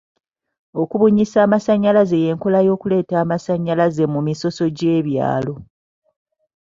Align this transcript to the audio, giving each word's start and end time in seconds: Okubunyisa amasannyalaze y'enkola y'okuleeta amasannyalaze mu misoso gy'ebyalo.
Okubunyisa 0.81 1.37
amasannyalaze 1.45 2.15
y'enkola 2.23 2.59
y'okuleeta 2.67 3.15
amasannyalaze 3.23 4.03
mu 4.13 4.19
misoso 4.27 4.63
gy'ebyalo. 4.77 5.53